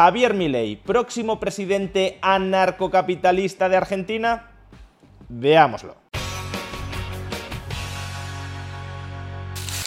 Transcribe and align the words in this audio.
Javier 0.00 0.32
Milei, 0.32 0.76
próximo 0.76 1.38
presidente 1.38 2.16
anarcocapitalista 2.22 3.68
de 3.68 3.76
Argentina. 3.76 4.48
Veámoslo. 5.28 5.94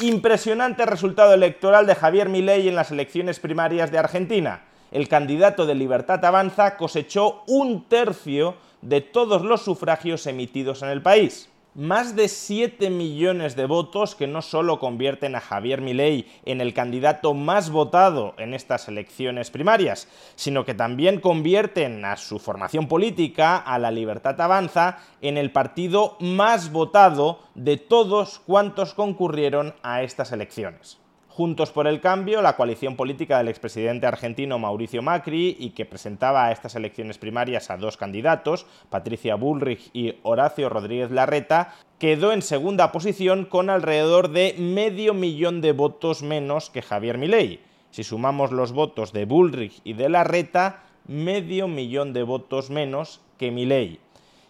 Impresionante 0.01 0.85
resultado 0.85 1.33
electoral 1.33 1.87
de 1.87 1.95
Javier 1.95 2.29
Milei 2.29 2.67
en 2.67 2.75
las 2.75 2.91
elecciones 2.91 3.39
primarias 3.39 3.89
de 3.89 3.97
Argentina. 3.97 4.65
El 4.91 5.07
candidato 5.07 5.65
de 5.65 5.73
Libertad 5.73 6.23
Avanza 6.23 6.77
cosechó 6.77 7.43
un 7.47 7.85
tercio 7.89 8.53
de 8.83 9.01
todos 9.01 9.41
los 9.41 9.63
sufragios 9.63 10.27
emitidos 10.27 10.83
en 10.83 10.89
el 10.89 11.01
país 11.01 11.49
más 11.75 12.15
de 12.15 12.27
7 12.27 12.89
millones 12.89 13.55
de 13.55 13.65
votos 13.65 14.15
que 14.15 14.27
no 14.27 14.41
solo 14.41 14.79
convierten 14.79 15.35
a 15.35 15.41
Javier 15.41 15.81
Milei 15.81 16.27
en 16.45 16.61
el 16.61 16.73
candidato 16.73 17.33
más 17.33 17.69
votado 17.69 18.33
en 18.37 18.53
estas 18.53 18.87
elecciones 18.87 19.49
primarias, 19.49 20.07
sino 20.35 20.65
que 20.65 20.73
también 20.73 21.19
convierten 21.19 22.05
a 22.05 22.15
su 22.17 22.39
formación 22.39 22.87
política, 22.87 23.57
a 23.57 23.79
la 23.79 23.91
Libertad 23.91 24.39
Avanza, 24.39 24.99
en 25.21 25.37
el 25.37 25.51
partido 25.51 26.17
más 26.19 26.71
votado 26.71 27.39
de 27.55 27.77
todos 27.77 28.39
cuantos 28.39 28.93
concurrieron 28.93 29.73
a 29.83 30.03
estas 30.03 30.31
elecciones. 30.31 31.02
Juntos 31.35 31.71
por 31.71 31.87
el 31.87 31.99
Cambio, 31.99 32.43
la 32.43 32.55
coalición 32.55 32.95
política 32.95 33.39
del 33.39 33.47
expresidente 33.47 34.05
argentino 34.05 34.59
Mauricio 34.59 35.01
Macri 35.01 35.57
y 35.59 35.71
que 35.71 35.83
presentaba 35.83 36.45
a 36.45 36.51
estas 36.51 36.75
elecciones 36.75 37.17
primarias 37.17 37.71
a 37.71 37.77
dos 37.77 37.97
candidatos, 37.97 38.67
Patricia 38.91 39.33
Bullrich 39.33 39.89
y 39.93 40.13
Horacio 40.21 40.69
Rodríguez 40.69 41.09
Larreta, 41.09 41.73
quedó 41.97 42.33
en 42.33 42.43
segunda 42.43 42.91
posición 42.91 43.45
con 43.45 43.71
alrededor 43.71 44.29
de 44.29 44.53
medio 44.59 45.15
millón 45.15 45.61
de 45.61 45.71
votos 45.71 46.21
menos 46.21 46.69
que 46.69 46.83
Javier 46.83 47.17
Milei. 47.17 47.61
Si 47.89 48.03
sumamos 48.03 48.51
los 48.51 48.71
votos 48.71 49.11
de 49.11 49.25
Bullrich 49.25 49.81
y 49.83 49.93
de 49.93 50.09
Larreta, 50.09 50.83
medio 51.07 51.67
millón 51.67 52.13
de 52.13 52.21
votos 52.21 52.69
menos 52.69 53.21
que 53.39 53.49
Milei. 53.49 53.99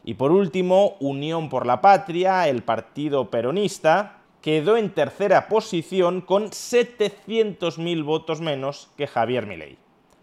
Y 0.04 0.16
por 0.16 0.34
último, 0.34 0.98
Unión 1.00 1.48
por 1.48 1.66
la 1.66 1.80
Patria, 1.80 2.50
el 2.50 2.62
partido 2.62 3.30
peronista, 3.30 4.23
quedó 4.44 4.76
en 4.76 4.90
tercera 4.90 5.48
posición 5.48 6.20
con 6.20 6.50
700.000 6.50 8.04
votos 8.04 8.42
menos 8.42 8.90
que 8.98 9.08
Javier 9.08 9.48
Milei. 9.48 9.78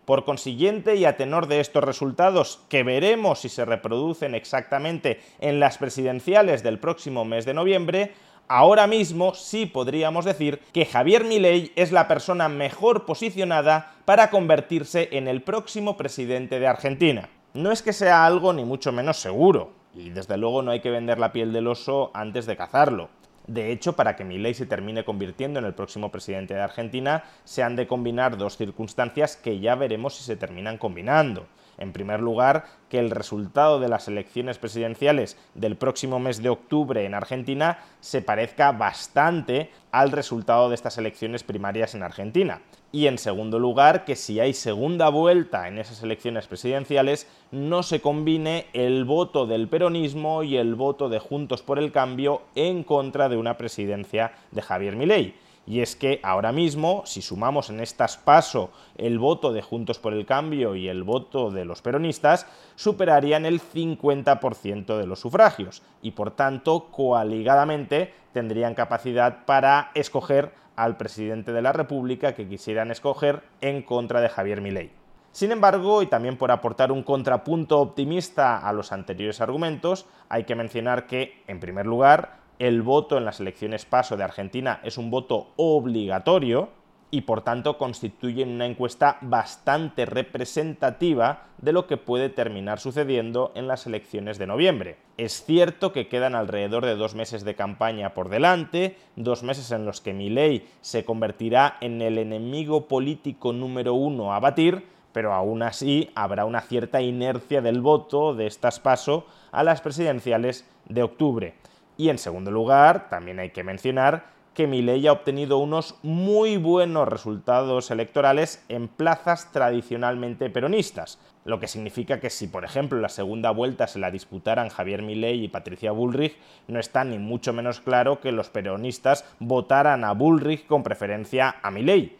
Por 0.05 0.27
consiguiente, 0.27 0.97
y 0.97 1.07
a 1.07 1.17
tenor 1.17 1.47
de 1.47 1.61
estos 1.61 1.83
resultados, 1.83 2.61
que 2.69 2.83
veremos 2.83 3.41
si 3.41 3.49
se 3.49 3.65
reproducen 3.65 4.35
exactamente 4.35 5.21
en 5.39 5.59
las 5.59 5.79
presidenciales 5.79 6.63
del 6.63 6.79
próximo 6.79 7.25
mes 7.25 7.47
de 7.47 7.55
noviembre, 7.55 8.13
ahora 8.47 8.87
mismo 8.87 9.35
sí 9.35 9.65
podríamos 9.65 10.27
decir 10.27 10.61
que 10.75 10.85
Javier 10.85 11.25
Milei 11.25 11.73
es 11.75 11.91
la 11.91 12.07
persona 12.07 12.51
mejor 12.51 13.07
posicionada 13.07 13.95
para 14.05 14.29
convertirse 14.29 15.09
en 15.13 15.29
el 15.29 15.41
próximo 15.41 15.97
presidente 15.97 16.61
de 16.61 16.67
Argentina. 16.67 17.31
No 17.55 17.73
es 17.73 17.81
que 17.81 17.95
sea 17.95 18.27
algo 18.27 18.53
ni 18.53 18.67
mucho 18.67 18.93
menos 18.93 19.17
seguro, 19.17 19.71
y 19.95 20.11
desde 20.11 20.37
luego 20.37 20.61
no 20.61 20.73
hay 20.73 20.81
que 20.81 20.91
vender 20.91 21.19
la 21.19 21.33
piel 21.33 21.55
del 21.55 21.69
oso 21.69 22.11
antes 22.13 22.45
de 22.45 22.59
cazarlo. 22.59 23.09
De 23.51 23.73
hecho, 23.73 23.95
para 23.95 24.15
que 24.15 24.23
Milei 24.23 24.55
se 24.55 24.65
termine 24.65 25.03
convirtiendo 25.03 25.59
en 25.59 25.65
el 25.65 25.75
próximo 25.75 26.13
presidente 26.13 26.55
de 26.55 26.61
Argentina, 26.61 27.25
se 27.43 27.65
han 27.65 27.75
de 27.75 27.89
combinar 27.89 28.39
dos 28.39 28.57
circunstancias 28.57 29.37
que 29.37 29.59
ya 29.59 29.75
veremos 29.75 30.15
si 30.15 30.23
se 30.23 30.37
terminan 30.37 30.79
combinando. 30.79 31.49
En 31.77 31.93
primer 31.93 32.21
lugar, 32.21 32.67
que 32.91 32.99
el 32.99 33.11
resultado 33.11 33.81
de 33.81 33.89
las 33.89 34.09
elecciones 34.09 34.59
presidenciales 34.59 35.39
del 35.55 35.77
próximo 35.77 36.19
mes 36.19 36.43
de 36.43 36.51
octubre 36.51 37.07
en 37.07 37.15
Argentina 37.15 37.79
se 38.01 38.21
parezca 38.21 38.73
bastante 38.73 39.71
al 39.93 40.13
resultado 40.13 40.69
de 40.69 40.75
estas 40.75 40.99
elecciones 40.99 41.43
primarias 41.43 41.95
en 41.95 42.03
Argentina. 42.03 42.61
Y 42.93 43.07
en 43.07 43.19
segundo 43.19 43.61
lugar, 43.61 44.05
que 44.05 44.17
si 44.17 44.41
hay 44.41 44.53
segunda 44.53 45.09
vuelta 45.09 45.69
en 45.69 45.79
esas 45.79 46.03
elecciones 46.03 46.49
presidenciales, 46.49 47.29
no 47.53 47.85
se 47.85 48.01
combine 48.01 48.67
el 48.73 49.05
voto 49.05 49.47
del 49.47 49.69
peronismo 49.69 50.43
y 50.43 50.57
el 50.57 50.75
voto 50.75 51.09
de 51.09 51.21
Juntos 51.21 51.63
por 51.63 51.79
el 51.79 51.93
Cambio 51.93 52.43
en 52.57 52.83
contra 52.83 53.29
de 53.29 53.37
una 53.37 53.57
presidencia 53.57 54.33
de 54.51 54.63
Javier 54.63 54.97
Milei 54.97 55.35
y 55.71 55.83
es 55.83 55.95
que 55.95 56.19
ahora 56.25 56.51
mismo, 56.51 57.05
si 57.07 57.23
sumamos 57.23 57.71
en 57.71 57.79
estas 57.79 58.17
paso 58.17 58.73
el 58.97 59.21
voto 59.21 59.53
de 59.53 59.63
Juntos 59.63 60.01
por 60.01 60.13
el 60.13 60.27
Cambio 60.27 60.75
y 60.75 60.89
el 60.89 61.05
voto 61.05 61.53
de 61.53 61.65
los 61.65 61.81
peronistas, 61.81 62.49
superarían 62.75 63.47
el 63.47 63.61
50% 63.61 64.99
de 64.99 65.07
los 65.07 65.21
sufragios 65.21 65.85
y 66.03 66.11
por 66.11 66.33
tanto 66.33 66.89
coaligadamente 66.91 68.13
tendrían 68.33 68.75
capacidad 68.75 69.45
para 69.45 69.93
escoger 69.95 70.53
al 70.75 70.97
presidente 70.97 71.53
de 71.53 71.63
la 71.63 71.73
República 71.73 72.35
que 72.35 72.49
quisieran 72.49 72.91
escoger 72.91 73.45
en 73.61 73.83
contra 73.83 74.21
de 74.21 74.29
Javier 74.29 74.61
Milei. 74.61 74.91
Sin 75.31 75.53
embargo, 75.53 76.03
y 76.03 76.07
también 76.07 76.37
por 76.37 76.51
aportar 76.51 76.91
un 76.91 77.05
contrapunto 77.05 77.79
optimista 77.79 78.59
a 78.59 78.73
los 78.73 78.91
anteriores 78.91 79.41
argumentos, 79.41 80.07
hay 80.29 80.43
que 80.43 80.57
mencionar 80.57 81.07
que, 81.07 81.45
en 81.47 81.61
primer 81.61 81.87
lugar, 81.87 82.40
el 82.61 82.83
voto 82.83 83.17
en 83.17 83.25
las 83.25 83.41
elecciones 83.41 83.87
paso 83.87 84.19
de 84.19 84.23
Argentina 84.23 84.81
es 84.85 84.99
un 84.99 85.11
voto 85.11 85.49
obligatorio 85.57 86.69
y 87.11 87.23
por 87.23 87.41
tanto 87.41 87.79
constituye 87.79 88.45
una 88.45 88.67
encuesta 88.67 89.17
bastante 89.23 90.05
representativa 90.05 91.47
de 91.57 91.73
lo 91.73 91.87
que 91.87 91.97
puede 91.97 92.29
terminar 92.29 92.79
sucediendo 92.79 93.51
en 93.55 93.67
las 93.67 93.87
elecciones 93.87 94.37
de 94.37 94.47
noviembre. 94.47 94.99
Es 95.17 95.43
cierto 95.43 95.95
que 95.95 96.07
quedan 96.07 96.35
alrededor 96.35 96.85
de 96.85 96.97
dos 96.97 97.15
meses 97.15 97.45
de 97.45 97.55
campaña 97.55 98.13
por 98.13 98.29
delante, 98.29 98.99
dos 99.17 99.43
meses 99.43 99.73
en 99.73 99.87
los 99.87 100.03
que 100.03 100.13
Milei 100.13 100.69
se 100.83 101.07
convertirá 101.07 101.79
en 101.81 102.03
el 102.03 102.19
enemigo 102.19 102.89
político 102.89 103.55
número 103.55 103.95
uno 103.95 104.35
a 104.35 104.39
batir, 104.39 104.85
pero 105.13 105.33
aún 105.33 105.63
así 105.63 106.11
habrá 106.15 106.45
una 106.45 106.61
cierta 106.61 107.01
inercia 107.01 107.63
del 107.63 107.81
voto 107.81 108.35
de 108.35 108.47
estas 108.47 108.81
paso 108.81 109.25
a 109.51 109.65
las 109.65 109.81
presidenciales 109.81 110.69
de 110.91 111.03
octubre. 111.03 111.55
Y 112.01 112.09
en 112.09 112.17
segundo 112.17 112.51
lugar, 112.51 113.11
también 113.11 113.41
hay 113.41 113.51
que 113.51 113.63
mencionar 113.63 114.25
que 114.55 114.67
Milei 114.67 115.07
ha 115.07 115.13
obtenido 115.13 115.59
unos 115.59 115.97
muy 116.03 116.57
buenos 116.57 117.07
resultados 117.07 117.91
electorales 117.91 118.65
en 118.71 118.89
plazas 118.89 119.53
tradicionalmente 119.53 120.49
peronistas, 120.49 121.19
lo 121.45 121.61
que 121.61 121.69
significa 121.69 122.19
que 122.19 122.31
si, 122.31 122.47
por 122.47 122.65
ejemplo, 122.65 122.99
la 122.99 123.11
segunda 123.11 123.51
vuelta 123.51 123.87
se 123.87 123.99
la 123.99 124.11
disputaran 124.11 124.71
Javier 124.71 125.03
Milei 125.03 125.45
y 125.45 125.49
Patricia 125.49 125.93
Bullrich, 125.93 126.39
no 126.69 126.81
está 126.81 127.05
ni 127.05 127.19
mucho 127.19 127.53
menos 127.53 127.83
claro 127.83 128.19
que 128.23 128.33
los 128.33 128.49
peronistas 128.49 129.27
votaran 129.39 130.03
a 130.03 130.13
Bullrich 130.13 130.67
con 130.67 130.83
preferencia 130.83 131.57
a 131.63 131.71
Milei. 131.71 132.20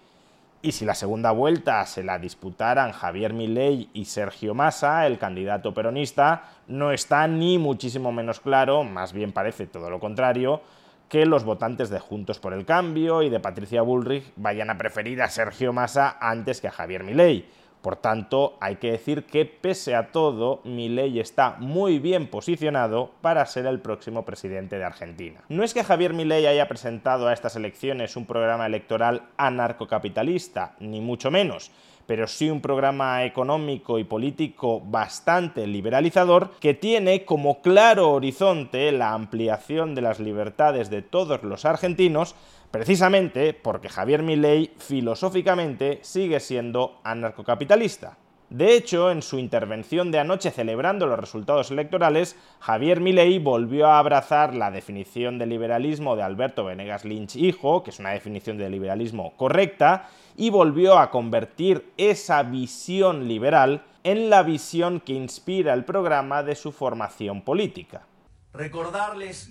Y 0.63 0.73
si 0.73 0.85
la 0.85 0.95
segunda 0.95 1.31
vuelta 1.31 1.87
se 1.87 2.05
la 2.05 2.19
disputaran 2.19 2.93
Javier 2.93 3.33
Milei 3.33 3.89
y 3.95 4.05
Sergio 4.05 4.55
Massa, 4.55 5.07
el 5.07 5.19
candidato 5.19 5.73
peronista, 5.73 6.45
no 6.69 6.93
está 6.93 7.27
ni 7.27 7.57
muchísimo 7.57 8.13
menos 8.13 8.41
claro, 8.41 8.85
más 8.85 9.15
bien 9.15 9.33
parece 9.33 9.67
todo 9.67 9.89
lo 9.89 10.01
contrario, 10.01 10.61
que 11.09 11.25
los 11.25 11.45
votantes 11.45 11.89
de 11.89 11.99
Juntos 11.99 12.39
por 12.41 12.53
el 12.53 12.67
Cambio 12.67 13.23
y 13.23 13.31
de 13.31 13.41
Patricia 13.41 13.81
Bullrich 13.81 14.35
vayan 14.37 14.69
a 14.69 14.77
preferir 14.77 15.23
a 15.23 15.31
Sergio 15.31 15.73
Massa 15.73 16.19
antes 16.21 16.61
que 16.61 16.69
a 16.69 16.73
Javier 16.73 17.05
Milei. 17.05 17.49
Por 17.83 17.97
tanto, 17.97 18.59
hay 18.61 18.77
que 18.77 18.93
decir 18.93 19.25
que 19.25 19.47
pese 19.47 19.95
a 19.95 20.13
todo, 20.13 20.61
Milei 20.65 21.19
está 21.19 21.57
muy 21.59 21.99
bien 21.99 22.27
posicionado 22.27 23.13
para 23.23 23.47
ser 23.47 23.65
el 23.65 23.81
próximo 23.81 24.25
presidente 24.27 24.77
de 24.77 24.85
Argentina. 24.85 25.41
No 25.49 25.65
es 25.65 25.73
que 25.73 25.83
Javier 25.83 26.13
Milei 26.13 26.47
haya 26.47 26.69
presentado 26.69 27.27
a 27.27 27.33
estas 27.33 27.57
elecciones 27.57 28.17
un 28.17 28.27
programa 28.27 28.67
electoral 28.67 29.23
anarcocapitalista, 29.39 30.75
ni 30.79 31.01
mucho 31.01 31.31
menos, 31.31 31.71
pero 32.07 32.27
sí 32.27 32.51
un 32.51 32.61
programa 32.61 33.25
económico 33.25 33.99
y 33.99 34.05
político 34.05 34.81
bastante 34.81 35.67
liberalizador 35.67 36.51
que 36.61 36.75
tiene 36.75 37.25
como 37.25 37.63
claro 37.63 38.11
horizonte 38.11 38.93
la 38.93 39.13
ampliación 39.13 39.95
de 39.95 40.03
las 40.03 40.21
libertades 40.21 40.91
de 40.91 41.03
todos 41.03 41.43
los 41.45 41.65
argentinos 41.65 42.35
precisamente 42.71 43.53
porque 43.55 43.89
Javier 43.89 44.23
Milei 44.23 44.73
filosóficamente 44.79 45.99
sigue 46.03 46.41
siendo 46.41 47.01
anarcocapitalista. 47.05 48.17
De 48.51 48.75
hecho, 48.75 49.13
en 49.13 49.23
su 49.23 49.39
intervención 49.39 50.11
de 50.11 50.19
anoche 50.19 50.51
celebrando 50.51 51.07
los 51.07 51.21
resultados 51.21 51.71
electorales, 51.71 52.37
Javier 52.59 53.01
Milei 53.01 53.39
volvió 53.39 53.87
a 53.87 54.01
abrazar 54.01 54.57
la 54.57 54.73
definición 54.73 55.39
de 55.39 55.47
liberalismo 55.47 56.17
de 56.17 56.25
Alberto 56.25 56.65
Venegas 56.65 57.05
Lynch 57.05 57.37
hijo, 57.37 57.85
que 57.85 57.91
es 57.91 58.01
una 58.01 58.11
definición 58.11 58.59
de 58.59 58.69
liberalismo 58.69 59.37
correcta, 59.37 60.09
y 60.37 60.51
volvió 60.51 60.99
a 60.99 61.13
convertir 61.13 61.93
esa 61.97 62.43
visión 62.43 63.29
liberal 63.29 63.85
en 64.03 64.31
la 64.31 64.43
visión 64.43 64.99
que 64.99 65.13
inspira 65.13 65.73
el 65.73 65.85
programa 65.85 66.43
de 66.43 66.57
su 66.57 66.73
formación 66.73 67.43
política. 67.43 68.05
Recordarles 68.53 69.51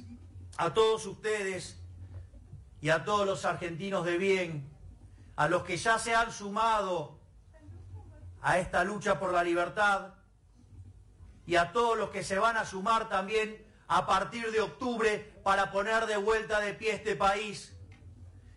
a 0.58 0.74
todos 0.74 1.06
ustedes 1.06 1.80
y 2.82 2.90
a 2.90 3.04
todos 3.04 3.26
los 3.26 3.46
argentinos 3.46 4.06
de 4.06 4.18
bien, 4.18 4.70
a 5.36 5.48
los 5.48 5.64
que 5.64 5.78
ya 5.78 6.00
se 6.00 6.16
han 6.16 6.32
sumado 6.32 7.20
a 8.42 8.58
esta 8.58 8.84
lucha 8.84 9.20
por 9.20 9.34
la 9.34 9.44
libertad 9.44 10.14
y 11.46 11.56
a 11.56 11.72
todos 11.72 11.98
los 11.98 12.10
que 12.10 12.24
se 12.24 12.40
van 12.40 12.58
a 12.58 12.66
sumar 12.66 13.10
también 13.10 13.66
a 13.88 14.06
partir 14.06 14.52
de 14.52 14.62
octubre 14.62 15.34
para 15.44 15.72
poner 15.72 16.06
de 16.06 16.18
vuelta 16.18 16.60
de 16.60 16.74
pie 16.74 16.94
este 16.94 17.16
país. 17.16 17.76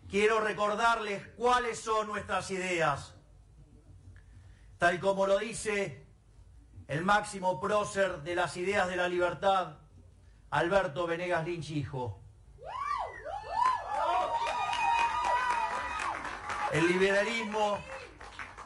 Quiero 0.09 0.39
recordarles 0.39 1.27
cuáles 1.35 1.79
son 1.79 2.07
nuestras 2.07 2.51
ideas. 2.51 3.15
Tal 4.77 4.99
como 4.99 5.25
lo 5.25 5.39
dice 5.39 6.05
el 6.87 7.03
máximo 7.03 7.59
prócer 7.59 8.21
de 8.21 8.35
las 8.35 8.55
ideas 8.57 8.87
de 8.87 8.95
la 8.95 9.07
libertad, 9.07 9.77
Alberto 10.51 11.07
Venegas 11.07 11.45
Lynch, 11.45 11.71
hijo. 11.71 12.22
El 16.73 16.87
liberalismo 16.87 17.77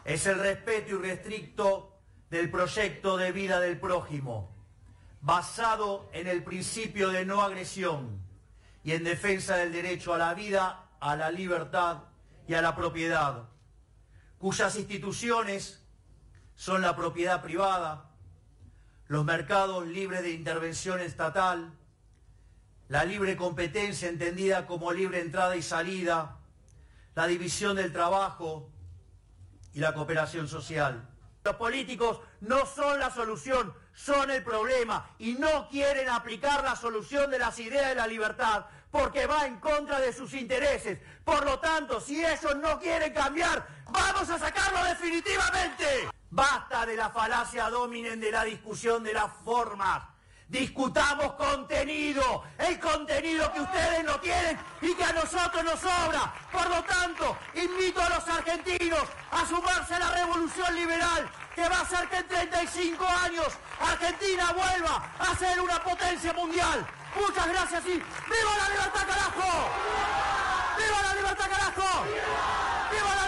es 0.06 0.26
el 0.28 0.40
respeto 0.40 0.96
irrestricto 0.96 2.00
del 2.30 2.50
proyecto 2.50 3.18
de 3.18 3.34
vida 3.34 3.60
del 3.60 3.82
prójimo, 3.82 4.50
basado 5.20 6.10
en 6.14 6.28
el 6.28 6.42
principio 6.42 7.10
de 7.10 7.26
no 7.26 7.42
agresión 7.42 8.22
y 8.82 8.94
en 8.94 9.04
defensa 9.04 9.58
del 9.58 9.74
derecho 9.74 10.14
a 10.14 10.18
la 10.18 10.34
vida, 10.34 10.86
a 11.02 11.18
la 11.18 11.30
libertad 11.30 12.04
y 12.48 12.54
a 12.54 12.62
la 12.62 12.78
propiedad, 12.78 13.50
cuyas 14.38 14.78
instituciones 14.78 15.86
son 16.56 16.82
la 16.82 16.96
propiedad 16.96 17.44
privada, 17.44 18.10
los 19.08 19.26
mercados 19.26 19.86
libres 19.86 20.22
de 20.22 20.32
intervención 20.32 21.02
estatal, 21.02 21.74
la 22.88 23.04
libre 23.04 23.36
competencia 23.36 24.08
entendida 24.08 24.66
como 24.66 24.94
libre 24.94 25.20
entrada 25.20 25.58
y 25.58 25.62
salida, 25.62 26.37
la 27.18 27.26
división 27.26 27.76
del 27.76 27.92
trabajo, 27.92 28.70
y 29.74 29.80
la 29.80 29.92
cooperación 29.92 30.48
social. 30.48 31.04
Los 31.44 31.56
políticos 31.56 32.20
no 32.42 32.64
son 32.68 33.00
la 33.00 33.10
solución, 33.10 33.74
son 33.92 34.30
el 34.30 34.44
problema 34.44 35.10
y 35.18 35.34
no 35.34 35.68
quieren 35.68 36.10
aplicar 36.10 36.64
la 36.64 36.76
solución 36.76 37.32
de 37.32 37.40
las 37.40 37.58
ideas 37.58 37.90
de 37.90 37.96
la 37.96 38.06
libertad 38.06 38.68
porque 38.92 39.26
va 39.26 39.48
en 39.48 39.60
contra 39.60 40.00
de 40.00 40.14
sus 40.14 40.36
intereses. 40.36 41.00
Por 41.24 41.44
lo 41.44 41.58
tanto, 41.60 42.00
si 42.00 42.24
ellos 42.24 42.56
no 42.58 42.80
quieren 42.80 43.12
cambiar, 43.12 43.68
vamos 43.86 44.30
a 44.30 44.38
sacarlo 44.38 44.84
definitivamente. 44.84 46.10
Basta 46.30 46.86
de 46.86 46.96
la 46.96 47.10
falacia 47.10 47.68
dominen 47.72 48.20
de 48.20 48.32
la 48.32 48.44
discusión 48.44 49.04
de 49.04 49.14
las 49.14 49.32
formas. 49.44 50.04
Discutamos 50.50 51.34
contenido, 51.34 52.44
el 52.58 52.80
contenido 52.80 53.52
que 53.52 53.60
ustedes 53.60 54.04
no 54.06 54.18
tienen 54.22 54.58
y 54.82 54.94
que 54.94 55.04
a 55.04 55.12
nosotros 55.12 55.62
nos 55.62 55.78
sobra. 55.78 56.34
Por 56.54 56.70
lo 56.70 56.82
tanto, 56.86 57.38
invito 57.54 58.02
a 58.02 58.10
los 58.10 58.26
argentinos 58.30 59.04
a 59.30 59.46
sumarse 59.46 59.96
a 59.96 60.00
la 60.00 60.12
revolución 60.12 60.74
liberal 60.74 61.30
que 61.54 61.68
va 61.68 61.80
a 61.80 61.82
hacer 61.82 62.08
que 62.08 62.18
en 62.18 62.28
35 62.28 63.06
años 63.26 63.48
Argentina 63.82 64.54
vuelva 64.54 65.12
a 65.20 65.36
ser 65.36 65.60
una 65.60 65.84
potencia 65.84 66.32
mundial. 66.32 66.88
Muchas 67.20 67.48
gracias 67.50 67.86
y 67.86 67.94
¡viva 67.94 68.58
la 68.58 68.70
libertad, 68.70 69.06
carajo! 69.06 69.70
¡Viva 70.78 71.02
la 71.02 71.14
libertad, 71.14 71.50
carajo! 71.50 72.06
¡Viva 72.92 73.16
la! 73.16 73.27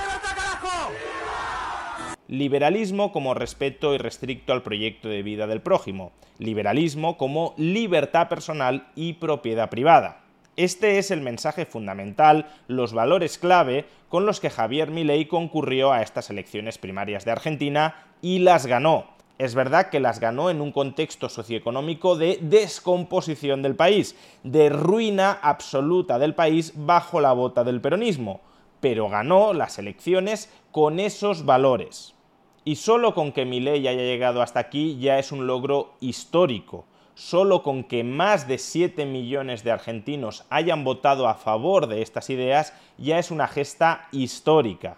Liberalismo 2.29 3.11
como 3.11 3.33
respeto 3.33 3.95
irrestricto 3.95 4.53
al 4.53 4.61
proyecto 4.61 5.09
de 5.09 5.23
vida 5.23 5.47
del 5.47 5.61
prójimo. 5.61 6.11
Liberalismo 6.37 7.17
como 7.17 7.55
libertad 7.57 8.29
personal 8.29 8.87
y 8.95 9.13
propiedad 9.13 9.71
privada. 9.71 10.21
Este 10.55 10.99
es 10.99 11.09
el 11.09 11.21
mensaje 11.21 11.65
fundamental, 11.65 12.45
los 12.67 12.93
valores 12.93 13.39
clave 13.39 13.85
con 14.09 14.27
los 14.27 14.39
que 14.39 14.51
Javier 14.51 14.91
Milei 14.91 15.25
concurrió 15.25 15.91
a 15.91 16.03
estas 16.03 16.29
elecciones 16.29 16.77
primarias 16.77 17.25
de 17.25 17.31
Argentina 17.31 17.95
y 18.21 18.37
las 18.37 18.67
ganó. 18.67 19.07
Es 19.39 19.55
verdad 19.55 19.89
que 19.89 19.99
las 19.99 20.19
ganó 20.19 20.51
en 20.51 20.61
un 20.61 20.71
contexto 20.71 21.29
socioeconómico 21.29 22.15
de 22.15 22.37
descomposición 22.43 23.63
del 23.63 23.75
país, 23.75 24.15
de 24.43 24.69
ruina 24.69 25.31
absoluta 25.31 26.19
del 26.19 26.35
país 26.35 26.73
bajo 26.75 27.21
la 27.21 27.33
bota 27.33 27.63
del 27.63 27.81
peronismo, 27.81 28.41
pero 28.81 29.09
ganó 29.09 29.51
las 29.53 29.79
elecciones 29.79 30.53
con 30.71 30.99
esos 30.99 31.43
valores. 31.43 32.13
Y 32.65 32.75
solo 32.75 33.13
con 33.13 33.31
que 33.31 33.45
mi 33.45 33.59
ley 33.59 33.87
haya 33.87 34.01
llegado 34.01 34.41
hasta 34.41 34.59
aquí 34.59 34.97
ya 34.99 35.17
es 35.17 35.31
un 35.31 35.47
logro 35.47 35.93
histórico. 36.01 36.85
Solo 37.15 37.63
con 37.63 37.83
que 37.83 38.03
más 38.03 38.47
de 38.47 38.57
7 38.57 39.05
millones 39.05 39.63
de 39.63 39.71
argentinos 39.71 40.45
hayan 40.49 40.83
votado 40.83 41.27
a 41.27 41.35
favor 41.35 41.87
de 41.87 42.01
estas 42.01 42.29
ideas 42.29 42.73
ya 42.97 43.19
es 43.19 43.31
una 43.31 43.47
gesta 43.47 44.07
histórica. 44.11 44.97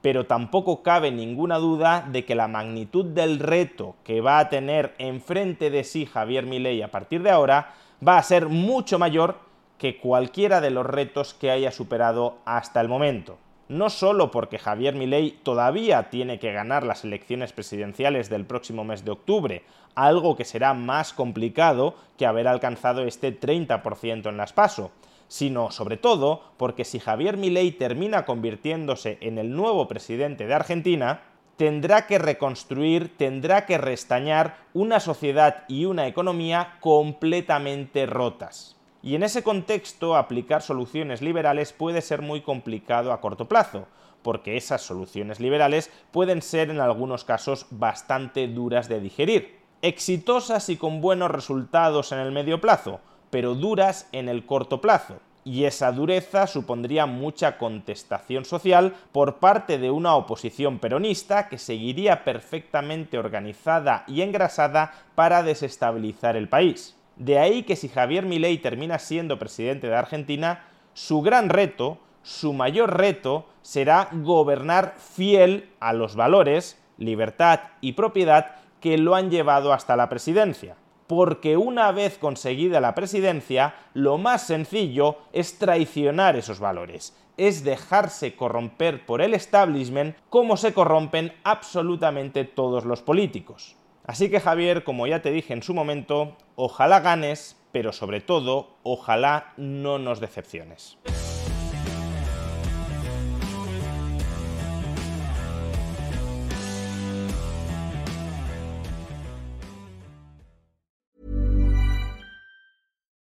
Pero 0.00 0.26
tampoco 0.26 0.82
cabe 0.82 1.10
ninguna 1.12 1.58
duda 1.58 2.06
de 2.10 2.24
que 2.24 2.34
la 2.34 2.48
magnitud 2.48 3.04
del 3.04 3.38
reto 3.38 3.94
que 4.04 4.20
va 4.20 4.38
a 4.38 4.48
tener 4.48 4.94
enfrente 4.98 5.70
de 5.70 5.84
sí 5.84 6.06
Javier 6.06 6.44
Milei 6.44 6.82
a 6.82 6.90
partir 6.90 7.22
de 7.22 7.30
ahora 7.30 7.74
va 8.06 8.18
a 8.18 8.22
ser 8.22 8.48
mucho 8.48 8.98
mayor 8.98 9.38
que 9.78 9.98
cualquiera 9.98 10.60
de 10.60 10.70
los 10.70 10.86
retos 10.86 11.34
que 11.34 11.50
haya 11.50 11.70
superado 11.70 12.38
hasta 12.44 12.80
el 12.80 12.88
momento 12.88 13.38
no 13.72 13.88
solo 13.88 14.30
porque 14.30 14.58
Javier 14.58 14.94
Milei 14.94 15.30
todavía 15.42 16.10
tiene 16.10 16.38
que 16.38 16.52
ganar 16.52 16.84
las 16.84 17.04
elecciones 17.04 17.54
presidenciales 17.54 18.28
del 18.28 18.44
próximo 18.44 18.84
mes 18.84 19.02
de 19.02 19.12
octubre, 19.12 19.64
algo 19.94 20.36
que 20.36 20.44
será 20.44 20.74
más 20.74 21.14
complicado 21.14 21.94
que 22.18 22.26
haber 22.26 22.48
alcanzado 22.48 23.02
este 23.04 23.38
30% 23.38 24.28
en 24.28 24.36
las 24.36 24.52
PASO, 24.52 24.90
sino 25.26 25.70
sobre 25.70 25.96
todo 25.96 26.42
porque 26.58 26.84
si 26.84 26.98
Javier 26.98 27.38
Milei 27.38 27.72
termina 27.72 28.26
convirtiéndose 28.26 29.16
en 29.22 29.38
el 29.38 29.56
nuevo 29.56 29.88
presidente 29.88 30.46
de 30.46 30.52
Argentina, 30.52 31.22
tendrá 31.56 32.06
que 32.06 32.18
reconstruir, 32.18 33.16
tendrá 33.16 33.64
que 33.64 33.78
restañar 33.78 34.58
una 34.74 35.00
sociedad 35.00 35.64
y 35.66 35.86
una 35.86 36.06
economía 36.06 36.76
completamente 36.80 38.04
rotas. 38.04 38.76
Y 39.02 39.16
en 39.16 39.24
ese 39.24 39.42
contexto, 39.42 40.16
aplicar 40.16 40.62
soluciones 40.62 41.22
liberales 41.22 41.72
puede 41.72 42.02
ser 42.02 42.22
muy 42.22 42.40
complicado 42.40 43.12
a 43.12 43.20
corto 43.20 43.48
plazo, 43.48 43.88
porque 44.22 44.56
esas 44.56 44.82
soluciones 44.82 45.40
liberales 45.40 45.90
pueden 46.12 46.40
ser 46.40 46.70
en 46.70 46.80
algunos 46.80 47.24
casos 47.24 47.66
bastante 47.70 48.46
duras 48.46 48.88
de 48.88 49.00
digerir. 49.00 49.58
Exitosas 49.82 50.68
y 50.68 50.76
con 50.76 51.00
buenos 51.00 51.32
resultados 51.32 52.12
en 52.12 52.20
el 52.20 52.30
medio 52.30 52.60
plazo, 52.60 53.00
pero 53.30 53.56
duras 53.56 54.08
en 54.12 54.28
el 54.28 54.46
corto 54.46 54.80
plazo. 54.80 55.16
Y 55.44 55.64
esa 55.64 55.90
dureza 55.90 56.46
supondría 56.46 57.06
mucha 57.06 57.58
contestación 57.58 58.44
social 58.44 58.94
por 59.10 59.40
parte 59.40 59.78
de 59.78 59.90
una 59.90 60.14
oposición 60.14 60.78
peronista 60.78 61.48
que 61.48 61.58
seguiría 61.58 62.22
perfectamente 62.22 63.18
organizada 63.18 64.04
y 64.06 64.22
engrasada 64.22 64.92
para 65.16 65.42
desestabilizar 65.42 66.36
el 66.36 66.48
país. 66.48 66.96
De 67.16 67.38
ahí 67.38 67.62
que 67.62 67.76
si 67.76 67.88
Javier 67.88 68.24
Milei 68.24 68.58
termina 68.58 68.98
siendo 68.98 69.38
presidente 69.38 69.88
de 69.88 69.96
Argentina, 69.96 70.64
su 70.94 71.22
gran 71.22 71.48
reto, 71.48 71.98
su 72.22 72.52
mayor 72.52 72.96
reto, 72.96 73.46
será 73.62 74.08
gobernar 74.12 74.94
fiel 74.98 75.70
a 75.80 75.92
los 75.92 76.16
valores, 76.16 76.80
libertad 76.98 77.60
y 77.80 77.92
propiedad 77.92 78.56
que 78.80 78.98
lo 78.98 79.14
han 79.14 79.30
llevado 79.30 79.72
hasta 79.72 79.96
la 79.96 80.08
presidencia. 80.08 80.76
Porque 81.06 81.56
una 81.56 81.92
vez 81.92 82.16
conseguida 82.18 82.80
la 82.80 82.94
presidencia, 82.94 83.74
lo 83.92 84.18
más 84.18 84.46
sencillo 84.46 85.18
es 85.32 85.58
traicionar 85.58 86.36
esos 86.36 86.58
valores, 86.58 87.16
es 87.36 87.64
dejarse 87.64 88.34
corromper 88.34 89.04
por 89.04 89.20
el 89.20 89.34
establishment 89.34 90.16
como 90.30 90.56
se 90.56 90.72
corrompen 90.72 91.32
absolutamente 91.44 92.44
todos 92.44 92.84
los 92.84 93.02
políticos. 93.02 93.76
Así 94.04 94.28
que 94.30 94.40
Javier, 94.40 94.82
como 94.82 95.06
ya 95.06 95.22
te 95.22 95.30
dije 95.30 95.52
en 95.52 95.62
su 95.62 95.74
momento, 95.74 96.36
ojalá 96.56 97.00
ganes, 97.00 97.56
pero 97.70 97.92
sobre 97.92 98.20
todo, 98.20 98.78
ojalá 98.82 99.52
no 99.56 99.98
nos 99.98 100.18
decepciones. 100.20 100.98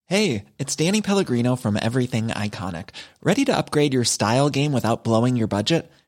Hey, 0.07 0.45
it's 0.59 0.75
Danny 0.75 1.01
Pellegrino 1.01 1.55
from 1.55 1.77
Everything 1.81 2.27
Iconic. 2.27 2.89
Ready 3.23 3.43
to 3.45 3.57
upgrade 3.57 3.93
your 3.93 4.03
style 4.03 4.49
game 4.49 4.71
without 4.71 5.03
blowing 5.03 5.35
your 5.35 5.47
budget? 5.47 5.91